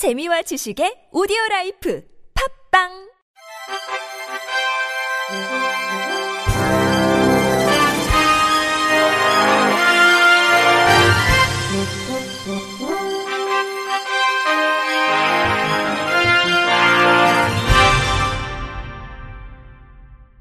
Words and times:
재미와 0.00 0.40
지식의 0.40 1.12
오디오 1.12 1.36
라이프 1.50 2.02
팝빵 2.72 2.88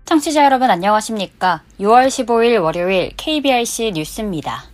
청취자 0.05 0.45
여러분 0.45 0.69
안녕하십니까? 0.71 1.63
6월 1.81 2.07
15일 2.07 2.63
월요일 2.63 3.11
KBRC 3.17 3.91
뉴스입니다. 3.91 4.68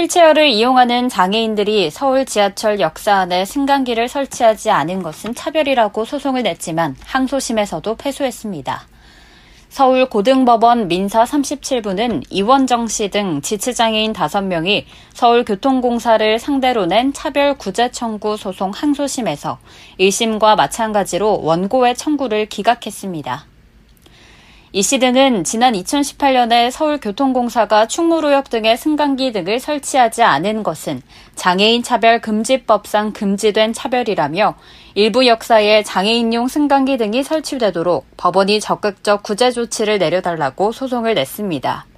휠체어를 0.00 0.48
이용하는 0.48 1.10
장애인들이 1.10 1.90
서울 1.90 2.24
지하철 2.24 2.80
역사 2.80 3.16
안에 3.16 3.44
승강기를 3.44 4.08
설치하지 4.08 4.70
않은 4.70 5.02
것은 5.02 5.34
차별이라고 5.34 6.06
소송을 6.06 6.42
냈지만 6.42 6.96
항소심에서도 7.04 7.96
패소했습니다. 7.96 8.88
서울 9.68 10.06
고등법원 10.06 10.88
민사 10.88 11.24
37부는 11.24 12.24
이원정 12.30 12.88
씨 12.88 13.08
등 13.08 13.42
지체장애인 13.42 14.14
5명이 14.14 14.84
서울교통공사를 15.12 16.38
상대로 16.38 16.86
낸 16.86 17.12
차별 17.12 17.58
구제 17.58 17.90
청구 17.90 18.38
소송 18.38 18.70
항소심에서 18.70 19.58
1심과 19.98 20.56
마찬가지로 20.56 21.42
원고의 21.42 21.94
청구를 21.94 22.46
기각했습니다. 22.46 23.49
이씨 24.72 25.00
등은 25.00 25.42
지난 25.42 25.72
2018년에 25.72 26.70
서울교통공사가 26.70 27.88
충무로역 27.88 28.50
등의 28.50 28.76
승강기 28.76 29.32
등을 29.32 29.58
설치하지 29.58 30.22
않은 30.22 30.62
것은 30.62 31.02
장애인 31.34 31.82
차별 31.82 32.20
금지법상 32.20 33.12
금지된 33.12 33.72
차별이라며 33.72 34.54
일부 34.94 35.26
역사에 35.26 35.82
장애인용 35.82 36.46
승강기 36.46 36.98
등이 36.98 37.24
설치되도록 37.24 38.06
법원이 38.16 38.60
적극적 38.60 39.24
구제 39.24 39.50
조치를 39.50 39.98
내려달라고 39.98 40.70
소송을 40.70 41.14
냈습니다. 41.14 41.89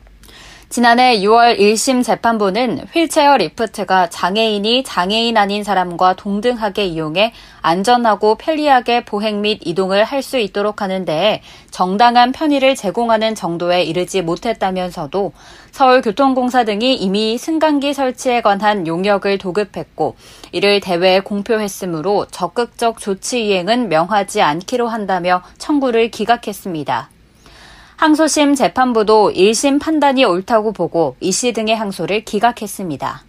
지난해 0.73 1.19
6월 1.19 1.59
1심 1.59 2.03
재판부는 2.03 2.87
휠체어 2.95 3.37
리프트가 3.37 4.09
장애인이 4.09 4.84
장애인 4.84 5.37
아닌 5.37 5.64
사람과 5.64 6.14
동등하게 6.14 6.87
이용해 6.87 7.34
안전하고 7.61 8.37
편리하게 8.37 9.05
보행 9.05 9.42
및 9.42 9.61
이동을 9.67 10.03
할 10.05 10.23
수 10.23 10.39
있도록 10.39 10.81
하는 10.81 11.05
데에 11.05 11.42
정당한 11.70 12.33
편의를 12.33 12.75
제공하는 12.75 13.34
정도에 13.34 13.83
이르지 13.83 14.23
못했다면서도 14.23 15.33
서울교통공사 15.73 16.64
등이 16.64 16.95
이미 16.95 17.36
승강기 17.36 17.92
설치에 17.92 18.41
관한 18.41 18.86
용역을 18.86 19.36
도급했고 19.36 20.17
이를 20.53 20.81
대회에 20.81 21.20
공표했으므로 21.20 22.29
적극적 22.31 22.98
조치 22.98 23.47
이행은 23.48 23.91
명하지 23.91 24.41
않기로 24.41 24.89
한다며 24.89 25.42
청구를 25.59 26.11
기각했습니다. 26.11 27.11
항소심 28.03 28.56
재판부도 28.56 29.31
1심 29.31 29.81
판단이 29.81 30.25
옳다고 30.25 30.72
보고 30.72 31.14
이 31.20 31.31
씨 31.31 31.53
등의 31.53 31.77
항소를 31.77 32.25
기각했습니다. 32.25 33.22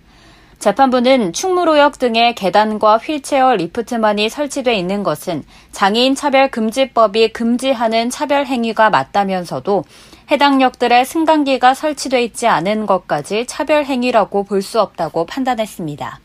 재판부는 0.57 1.31
충무로역 1.31 1.99
등의 1.99 2.33
계단과 2.33 2.97
휠체어 2.97 3.53
리프트만이 3.53 4.29
설치돼 4.29 4.73
있는 4.73 5.03
것은 5.03 5.43
장애인 5.73 6.15
차별 6.15 6.49
금지법이 6.49 7.33
금지하는 7.33 8.09
차별 8.09 8.47
행위가 8.47 8.89
맞다면서도 8.89 9.83
해당 10.31 10.59
역들의 10.59 11.05
승강기가 11.05 11.75
설치돼 11.75 12.23
있지 12.23 12.47
않은 12.47 12.87
것까지 12.87 13.45
차별 13.45 13.85
행위라고 13.85 14.43
볼 14.43 14.63
수 14.63 14.81
없다고 14.81 15.27
판단했습니다. 15.27 16.19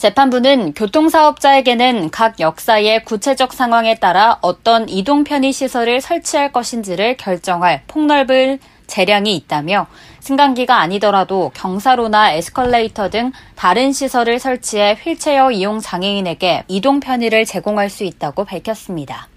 재판부는 0.00 0.72
교통사업자에게는 0.72 2.10
각 2.10 2.40
역사의 2.40 3.04
구체적 3.04 3.52
상황에 3.52 3.96
따라 3.96 4.38
어떤 4.40 4.88
이동 4.88 5.24
편의 5.24 5.52
시설을 5.52 6.00
설치할 6.00 6.52
것인지를 6.52 7.18
결정할 7.18 7.82
폭넓은 7.86 8.60
재량이 8.86 9.36
있다며 9.36 9.86
승강기가 10.20 10.80
아니더라도 10.80 11.50
경사로나 11.54 12.32
에스컬레이터 12.32 13.10
등 13.10 13.32
다른 13.56 13.92
시설을 13.92 14.38
설치해 14.38 14.96
휠체어 15.04 15.50
이용 15.50 15.80
장애인에게 15.80 16.64
이동 16.66 16.98
편의를 17.00 17.44
제공할 17.44 17.90
수 17.90 18.04
있다고 18.04 18.46
밝혔습니다. 18.46 19.28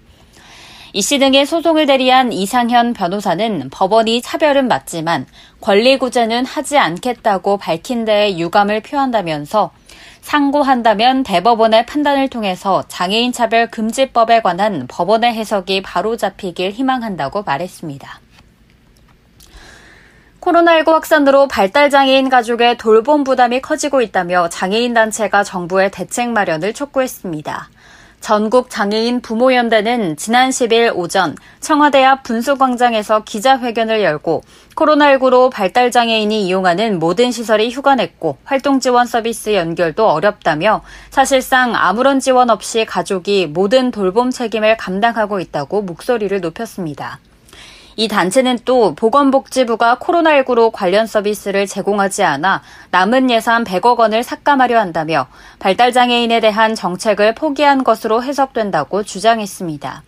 이 0.94 1.02
씨 1.02 1.18
등의 1.18 1.44
소송을 1.44 1.86
대리한 1.86 2.32
이상현 2.32 2.94
변호사는 2.94 3.68
법원이 3.70 4.22
차별은 4.22 4.68
맞지만 4.68 5.26
권리 5.60 5.98
구제는 5.98 6.46
하지 6.46 6.78
않겠다고 6.78 7.56
밝힌 7.58 8.04
데에 8.04 8.38
유감을 8.38 8.80
표한다면서 8.80 9.72
상고한다면 10.24 11.22
대법원의 11.22 11.84
판단을 11.84 12.28
통해서 12.28 12.82
장애인 12.88 13.32
차별 13.32 13.70
금지법에 13.70 14.40
관한 14.40 14.86
법원의 14.88 15.34
해석이 15.34 15.82
바로 15.82 16.16
잡히길 16.16 16.70
희망한다고 16.72 17.42
말했습니다. 17.42 18.20
코로나19 20.40 20.86
확산으로 20.92 21.46
발달장애인 21.46 22.30
가족의 22.30 22.78
돌봄 22.78 23.22
부담이 23.22 23.60
커지고 23.60 24.00
있다며 24.00 24.48
장애인 24.48 24.94
단체가 24.94 25.44
정부의 25.44 25.90
대책 25.90 26.30
마련을 26.30 26.72
촉구했습니다. 26.72 27.68
전국 28.24 28.70
장애인 28.70 29.20
부모연대는 29.20 30.16
지난 30.16 30.48
10일 30.48 30.96
오전 30.96 31.36
청와대 31.60 32.02
앞 32.02 32.22
분수광장에서 32.22 33.22
기자회견을 33.24 34.02
열고 34.02 34.40
코로나19로 34.74 35.52
발달장애인이 35.52 36.46
이용하는 36.46 36.98
모든 36.98 37.30
시설이 37.30 37.68
휴관했고 37.70 38.38
활동 38.44 38.80
지원 38.80 39.06
서비스 39.06 39.54
연결도 39.54 40.08
어렵다며 40.08 40.80
사실상 41.10 41.74
아무런 41.76 42.18
지원 42.18 42.48
없이 42.48 42.86
가족이 42.86 43.48
모든 43.48 43.90
돌봄 43.90 44.30
책임을 44.30 44.78
감당하고 44.78 45.38
있다고 45.38 45.82
목소리를 45.82 46.40
높였습니다. 46.40 47.18
이 47.96 48.08
단체는 48.08 48.58
또 48.64 48.94
보건복지부가 48.94 49.98
코로나19로 50.00 50.72
관련 50.72 51.06
서비스를 51.06 51.66
제공하지 51.66 52.24
않아 52.24 52.62
남은 52.90 53.30
예산 53.30 53.64
100억 53.64 53.98
원을 53.98 54.22
삭감하려 54.22 54.78
한다며 54.78 55.26
발달장애인에 55.60 56.40
대한 56.40 56.74
정책을 56.74 57.34
포기한 57.34 57.84
것으로 57.84 58.22
해석된다고 58.22 59.04
주장했습니다. 59.04 60.02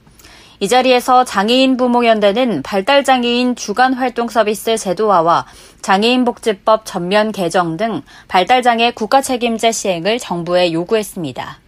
이 0.59 0.69
자리에서 0.69 1.25
장애인 1.25 1.77
부모연대는 1.77 2.63
발달장애인 2.63 3.57
주간 3.57 3.93
활동 3.93 4.29
서비스 4.29 4.79
제도화와 4.79 5.45
장애인복지법 5.83 6.87
전면 6.87 7.31
개정 7.31 7.77
등 7.77 8.03
발달장애 8.27 8.93
국가 8.93 9.21
책임제 9.21 9.71
시행을 9.71 10.19
정부에 10.19 10.73
요구했습니다. 10.73 11.66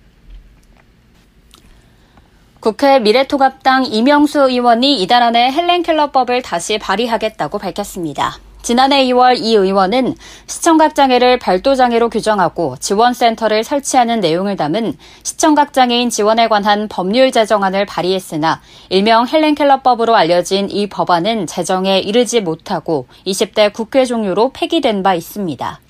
국회 2.60 2.98
미래통합당 2.98 3.84
이명수 3.84 4.50
의원이 4.50 5.00
이달 5.00 5.22
안에 5.22 5.52
헬렌 5.52 5.84
켈러법을 5.84 6.42
다시 6.42 6.76
발의하겠다고 6.78 7.56
밝혔습니다. 7.58 8.38
지난해 8.62 9.04
2월 9.06 9.38
이 9.38 9.54
의원은 9.54 10.16
시청각장애를 10.48 11.38
별도장애로 11.38 12.10
규정하고 12.10 12.76
지원센터를 12.80 13.62
설치하는 13.62 14.18
내용을 14.18 14.56
담은 14.56 14.96
시청각장애인 15.22 16.10
지원에 16.10 16.48
관한 16.48 16.88
법률 16.88 17.30
제정안을 17.30 17.86
발의했으나 17.86 18.60
일명 18.88 19.28
헬렌켈러법으로 19.28 20.16
알려진 20.16 20.68
이 20.68 20.88
법안은 20.88 21.46
제정에 21.46 22.00
이르지 22.00 22.40
못하고 22.40 23.06
20대 23.24 23.72
국회 23.72 24.04
종료로 24.04 24.50
폐기된 24.52 25.04
바 25.04 25.14
있습니다. 25.14 25.80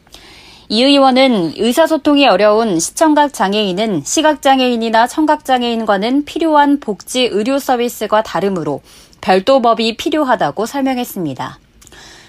이 0.71 0.85
의원은 0.85 1.55
의사소통이 1.57 2.29
어려운 2.29 2.79
시청각 2.79 3.33
장애인은 3.33 4.03
시각장애인이나 4.05 5.07
청각장애인과는 5.07 6.27
필요한 6.27 6.79
복지 6.79 7.23
의료 7.23 7.59
서비스가 7.59 8.23
다르므로 8.23 8.83
별도 9.23 9.63
법이 9.63 9.97
필요하다고 9.97 10.67
설명했습니다. 10.67 11.59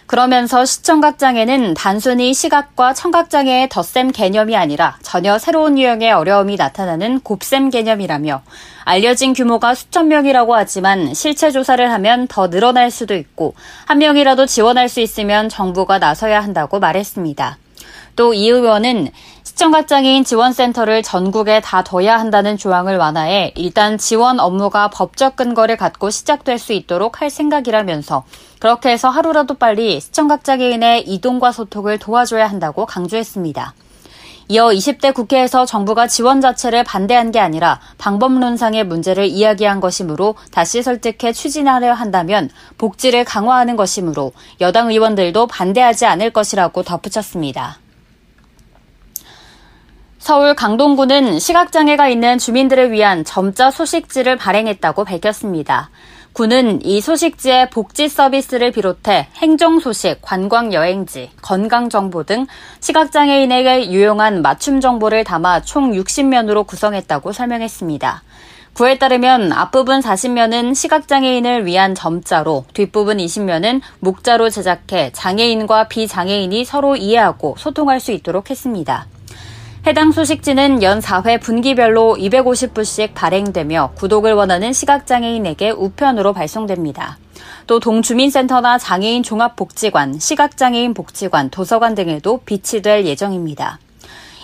그러면서 0.06 0.64
시청각 0.64 1.20
장애는 1.20 1.74
단순히 1.74 2.34
시각과 2.34 2.94
청각 2.94 3.30
장애의 3.30 3.68
덧셈 3.68 4.14
개념이 4.14 4.56
아니라 4.56 4.98
전혀 5.02 5.38
새로운 5.38 5.78
유형의 5.78 6.14
어려움이 6.14 6.56
나타나는 6.56 7.20
곱셈 7.20 7.70
개념이라며 7.70 8.42
알려진 8.86 9.34
규모가 9.34 9.76
수천 9.76 10.08
명이라고 10.08 10.56
하지만 10.56 11.14
실체 11.14 11.52
조사를 11.52 11.92
하면 11.92 12.26
더 12.28 12.50
늘어날 12.50 12.90
수도 12.90 13.16
있고 13.16 13.54
한 13.86 13.98
명이라도 13.98 14.46
지원할 14.46 14.88
수 14.88 15.02
있으면 15.02 15.50
정부가 15.50 16.00
나서야 16.00 16.40
한다고 16.40 16.80
말했습니다. 16.80 17.58
또 18.16 18.34
이 18.34 18.50
의원은 18.50 19.10
시청각장애인 19.44 20.24
지원센터를 20.24 21.04
전국에 21.04 21.60
다 21.60 21.84
둬야 21.84 22.20
한다는 22.20 22.56
조항을 22.58 22.98
완화해 22.98 23.54
일단 23.56 23.98
지원 23.98 24.40
업무가 24.40 24.90
법적 24.90 25.36
근거를 25.36 25.76
갖고 25.76 26.10
시작될 26.10 26.60
수 26.60 26.74
있도록 26.74 27.22
할 27.22 27.30
생각이라면서 27.30 28.24
그렇게 28.60 28.90
해서 28.90 29.10
하루라도 29.10 29.56
빨리 29.56 30.00
시청각장애인의 30.00 31.10
이동과 31.10 31.52
소통을 31.52 31.98
도와줘야 31.98 32.48
한다고 32.48 32.86
강조했습니다. 32.86 33.74
이어 34.52 34.70
20대 34.70 35.14
국회에서 35.14 35.68
정부가 35.68 36.08
지원 36.08 36.42
자체를 36.42 36.84
반대한 36.84 37.30
게 37.30 37.40
아니라 37.40 37.80
방법론상의 38.00 38.84
문제를 38.84 39.28
이야기한 39.28 39.80
것이므로 39.80 40.34
다시 40.52 40.82
설득해 40.82 41.34
추진하려 41.34 41.94
한다면 41.94 42.50
복지를 42.80 43.26
강화하는 43.26 43.76
것이므로 43.76 44.32
여당 44.60 44.90
의원들도 44.90 45.46
반대하지 45.46 46.08
않을 46.08 46.32
것이라고 46.32 46.82
덧붙였습니다. 46.82 47.78
서울 50.18 50.56
강동구는 50.56 51.38
시각장애가 51.38 52.10
있는 52.10 52.40
주민들을 52.40 52.92
위한 52.92 53.24
점자 53.24 53.70
소식지를 53.70 54.36
발행했다고 54.36 55.04
밝혔습니다. 55.04 55.92
구는 56.34 56.86
이 56.86 57.02
소식지에 57.02 57.70
복지 57.70 58.08
서비스를 58.08 58.72
비롯해 58.72 59.28
행정 59.38 59.80
소식, 59.80 60.22
관광 60.22 60.74
여행지, 60.74 61.32
건강 61.42 61.90
정보 61.90 62.24
등 62.24 62.46
시각장애인에게 62.80 63.92
유용한 63.92 64.42
맞춤 64.42 64.80
정보를 64.80 65.24
담아 65.24 65.62
총 65.64 65.92
60면으로 65.92 66.66
구성했다고 66.66 67.34
설명했습니다. 67.34 68.24
구에 68.74 68.98
따르면 68.98 69.52
앞부분 69.52 70.00
40면은 70.00 70.74
시각장애인을 70.76 71.66
위한 71.66 71.96
점자로 71.96 72.66
뒷부분 72.74 73.18
20면은 73.18 73.82
목자로 74.00 74.50
제작해 74.50 75.12
장애인과 75.12 75.90
비장애인이 75.90 76.64
서로 76.64 76.96
이해하고 76.96 77.56
소통할 77.58 78.00
수 78.00 78.14
있도록 78.14 78.50
했습니다. 78.50 79.08
해당 79.88 80.12
소식지는 80.12 80.84
연 80.84 81.00
4회 81.00 81.40
분기별로 81.40 82.18
250부씩 82.20 83.14
발행되며 83.14 83.94
구독을 83.96 84.34
원하는 84.34 84.74
시각장애인에게 84.74 85.70
우편으로 85.70 86.34
발송됩니다. 86.34 87.18
또 87.66 87.80
동주민센터나 87.80 88.78
장애인 88.78 89.24
종합복지관, 89.24 90.20
시각장애인 90.20 90.94
복지관, 90.94 91.50
도서관 91.50 91.96
등에도 91.96 92.42
비치될 92.46 93.06
예정입니다. 93.06 93.80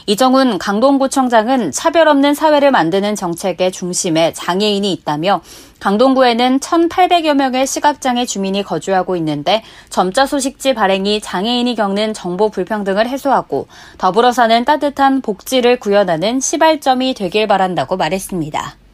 이정훈 0.08 0.60
강동구청장은 0.60 1.72
차별 1.72 2.08
없는 2.08 2.36
사회를 2.36 2.72
만드는 2.72 3.16
정책의 3.16 3.72
중심에 3.72 4.34
장애인이 4.34 4.92
있다며 4.94 5.42
강동구에는 5.80 6.60
1,800여 6.60 7.34
명의 7.34 7.66
시각장애 7.66 8.26
주민이 8.26 8.64
거주하고 8.64 9.16
있는데 9.18 9.64
점자 9.90 10.26
소식지 10.26 10.74
발행이 10.74 11.22
장애인이 11.22 11.76
겪는 11.76 12.14
정보 12.14 12.50
불평등을 12.50 13.08
해소하고 13.10 13.68
더불어 13.98 14.32
사는 14.32 14.64
따뜻한 14.64 15.22
복지를 15.22 15.80
구현하는 15.80 16.40
시발점이 16.40 17.16
되길 17.16 17.48
바란다고 17.48 17.98
말했습니다. 17.98 18.85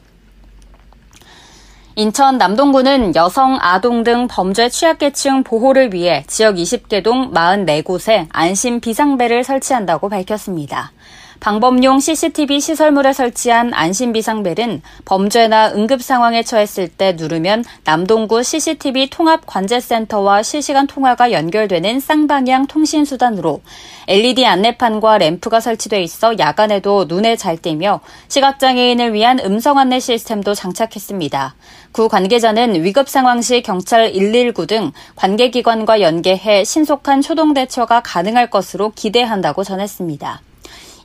인천 2.01 2.39
남동구는 2.39 3.13
여성, 3.15 3.59
아동 3.61 4.03
등 4.03 4.27
범죄 4.27 4.69
취약계층 4.69 5.43
보호를 5.43 5.93
위해 5.93 6.23
지역 6.25 6.55
20개 6.55 7.03
동 7.03 7.31
44곳에 7.31 8.25
안심 8.31 8.79
비상벨을 8.79 9.43
설치한다고 9.43 10.09
밝혔습니다. 10.09 10.93
방범용 11.41 11.99
CCTV 11.99 12.59
시설물에 12.61 13.13
설치한 13.13 13.73
안심비상벨은 13.73 14.83
범죄나 15.05 15.71
응급 15.73 16.03
상황에 16.03 16.43
처했을 16.43 16.87
때 16.87 17.13
누르면 17.13 17.65
남동구 17.83 18.43
CCTV 18.43 19.09
통합관제센터와 19.09 20.43
실시간 20.43 20.85
통화가 20.85 21.31
연결되는 21.31 21.99
쌍방향 21.99 22.67
통신수단으로 22.67 23.61
LED 24.07 24.45
안내판과 24.45 25.17
램프가 25.17 25.61
설치돼 25.61 26.03
있어 26.03 26.37
야간에도 26.37 27.05
눈에 27.05 27.35
잘 27.35 27.57
띄며 27.57 28.01
시각장애인을 28.27 29.15
위한 29.15 29.39
음성 29.39 29.79
안내 29.79 29.99
시스템도 29.99 30.53
장착했습니다. 30.53 31.55
구 31.91 32.07
관계자는 32.07 32.83
위급 32.83 33.09
상황 33.09 33.41
시 33.41 33.63
경찰 33.63 34.11
119 34.11 34.67
등 34.67 34.91
관계기관과 35.15 36.01
연계해 36.01 36.65
신속한 36.65 37.23
초동 37.23 37.55
대처가 37.55 38.01
가능할 38.01 38.51
것으로 38.51 38.91
기대한다고 38.93 39.63
전했습니다. 39.63 40.41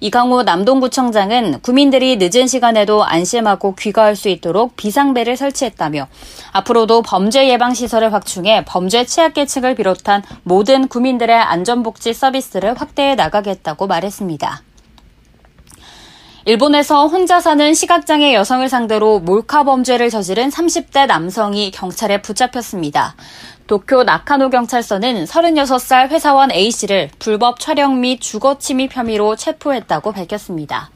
이강호 0.00 0.42
남동구청장은 0.42 1.60
구민들이 1.62 2.16
늦은 2.18 2.46
시간에도 2.46 3.04
안심하고 3.04 3.74
귀가할 3.76 4.14
수 4.14 4.28
있도록 4.28 4.76
비상벨을 4.76 5.36
설치했다며 5.36 6.08
앞으로도 6.52 7.02
범죄 7.02 7.48
예방 7.48 7.72
시설을 7.72 8.12
확충해 8.12 8.64
범죄 8.66 9.04
취약계층을 9.04 9.74
비롯한 9.74 10.22
모든 10.42 10.88
구민들의 10.88 11.34
안전복지 11.34 12.12
서비스를 12.12 12.78
확대해 12.78 13.14
나가겠다고 13.14 13.86
말했습니다. 13.86 14.62
일본에서 16.44 17.08
혼자 17.08 17.40
사는 17.40 17.74
시각장애 17.74 18.32
여성을 18.32 18.68
상대로 18.68 19.18
몰카 19.18 19.64
범죄를 19.64 20.10
저지른 20.10 20.48
30대 20.48 21.06
남성이 21.06 21.72
경찰에 21.72 22.22
붙잡혔습니다. 22.22 23.16
도쿄 23.66 24.04
나카노 24.04 24.50
경찰서는 24.50 25.24
36살 25.24 26.08
회사원 26.10 26.52
A씨를 26.52 27.10
불법 27.18 27.58
촬영 27.58 28.00
및 28.00 28.20
주거 28.20 28.58
침입 28.58 28.96
혐의로 28.96 29.34
체포했다고 29.34 30.12
밝혔습니다. 30.12 30.90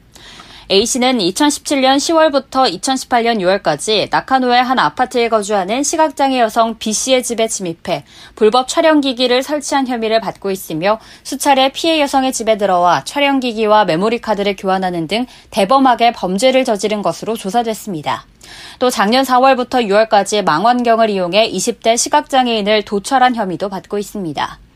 A씨는 0.72 1.18
2017년 1.18 1.96
10월부터 1.96 2.72
2018년 2.80 3.40
6월까지 3.40 4.06
나카노의 4.08 4.62
한 4.62 4.78
아파트에 4.78 5.28
거주하는 5.28 5.82
시각장애 5.82 6.38
여성 6.38 6.78
B씨의 6.78 7.24
집에 7.24 7.48
침입해 7.48 8.04
불법 8.36 8.68
촬영기기를 8.68 9.42
설치한 9.42 9.88
혐의를 9.88 10.20
받고 10.20 10.52
있으며 10.52 11.00
수차례 11.24 11.72
피해 11.72 12.00
여성의 12.00 12.32
집에 12.32 12.56
들어와 12.56 13.02
촬영기기와 13.02 13.84
메모리 13.84 14.20
카드를 14.20 14.54
교환하는 14.54 15.08
등 15.08 15.26
대범하게 15.50 16.12
범죄를 16.12 16.64
저지른 16.64 17.02
것으로 17.02 17.34
조사됐습니다. 17.34 18.26
또 18.78 18.90
작년 18.90 19.24
4월부터 19.24 19.84
6월까지 19.88 20.44
망원경을 20.44 21.10
이용해 21.10 21.50
20대 21.50 21.96
시각장애인을 21.96 22.84
도철한 22.84 23.34
혐의도 23.34 23.70
받고 23.70 23.98
있습니다. 23.98 24.69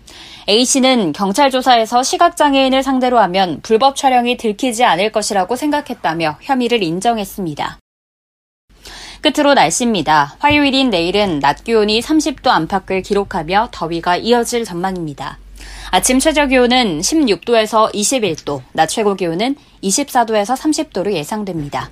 A씨는 0.47 1.13
경찰 1.13 1.51
조사에서 1.51 2.03
시각장애인을 2.03 2.83
상대로 2.83 3.19
하면 3.21 3.61
불법 3.63 3.97
촬영이 3.97 4.37
들키지 4.37 4.85
않을 4.85 5.11
것이라고 5.11 5.57
생각했다며 5.57 6.39
혐의를 6.43 6.83
인정했습니다. 6.83 7.79
끝으로 9.23 9.55
날씨입니다. 9.55 10.37
화요일인 10.39 10.91
내일은 10.91 11.41
낮 11.41 11.65
기온이 11.65 12.01
30도 12.01 12.49
안팎을 12.49 13.01
기록하며 13.01 13.69
더위가 13.73 14.19
이어질 14.19 14.65
전망입니다. 14.65 15.39
아침 15.91 16.19
최저 16.19 16.47
기온은 16.47 17.01
16도에서 17.01 17.95
21도, 17.95 18.61
낮 18.73 18.87
최고 18.89 19.15
기온은 19.15 19.57
24도에서 19.83 20.57
30도로 20.57 21.13
예상됩니다. 21.13 21.91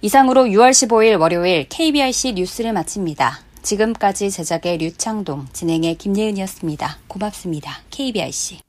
이상으로 0.00 0.44
6월 0.44 0.70
15일 0.70 1.18
월요일 1.18 1.66
KBRC 1.68 2.34
뉴스를 2.34 2.72
마칩니다. 2.72 3.40
지금까지 3.64 4.30
제작의 4.30 4.78
류창동, 4.78 5.48
진행의 5.52 5.96
김예은이었습니다. 5.96 6.98
고맙습니다. 7.08 7.78
KBIC. 7.90 8.60